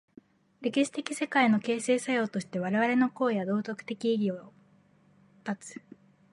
[0.61, 4.51] 歴史的世界の形成作用として我々の行為は道徳的意義を
[5.47, 5.79] 有つ。